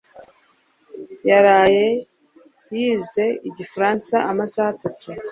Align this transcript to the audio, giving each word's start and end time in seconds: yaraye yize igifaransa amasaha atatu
yaraye 1.29 1.85
yize 2.77 3.25
igifaransa 3.49 4.15
amasaha 4.31 4.69
atatu 4.75 5.09